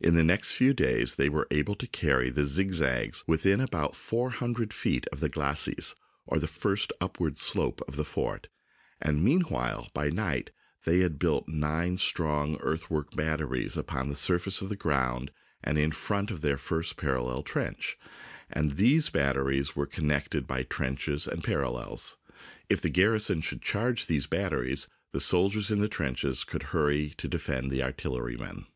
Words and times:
In 0.00 0.16
the 0.16 0.24
next 0.24 0.54
few 0.56 0.74
days 0.74 1.14
they 1.14 1.28
were 1.28 1.46
able 1.52 1.76
to 1.76 1.86
carry 1.86 2.30
the 2.30 2.44
zigzags 2.44 3.22
within 3.28 3.60
about 3.60 3.94
four 3.94 4.30
hundred 4.30 4.72
feet 4.72 5.06
of 5.12 5.20
the' 5.20 5.28
glacis," 5.38 5.94
or 6.26 6.40
first 6.40 6.92
upward 7.00 7.38
slope 7.38 7.80
of 7.86 7.94
the 7.94 8.04
fort, 8.04 8.48
and 9.00 9.22
meanwhile 9.22 9.88
by 9.94 10.10
night 10.10 10.50
they 10.84 10.98
had 10.98 11.20
built 11.20 11.46
nine 11.46 11.96
strong 11.98 12.54
THE 12.54 12.58
SIEGE 12.58 12.58
OF 12.58 12.60
ANTWERP 12.66 12.72
earthwork 12.72 13.14
batteries 13.14 13.76
upon 13.76 14.08
the 14.08 14.16
surface 14.16 14.60
of 14.62 14.68
the 14.68 14.74
ground 14.74 15.30
and 15.62 15.78
in 15.78 15.92
front 15.92 16.32
of 16.32 16.40
their 16.40 16.58
first 16.58 16.96
parallel 16.96 17.44
trench, 17.44 17.96
and 18.50 18.78
these 18.78 19.10
batteries 19.10 19.76
were 19.76 19.86
connected 19.86 20.48
by 20.48 20.64
trenches 20.64 21.26
with 21.28 21.40
the 21.42 21.46
par 21.46 21.62
allels. 21.62 22.16
If 22.68 22.80
the 22.80 22.90
garrison 22.90 23.40
should 23.40 23.62
charge 23.62 24.06
these 24.08 24.26
batteries, 24.26 24.88
the 25.12 25.20
soldiers 25.20 25.70
in 25.70 25.78
the 25.78 25.88
trenches 25.88 26.42
could 26.42 26.64
hurry 26.74 27.10
to 27.18 27.28
defend 27.28 27.70
the 27.70 27.84
artillerymen. 27.84 28.66